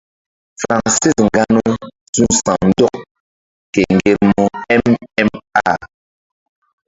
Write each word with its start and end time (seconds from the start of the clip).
Francis 0.61 1.13
nganou 1.27 1.71
su̧ 2.13 2.25
sa̧w 2.41 2.61
ndɔk 2.69 2.95
ke 3.73 3.81
ŋgermu 3.95 4.43
mma. 5.25 5.73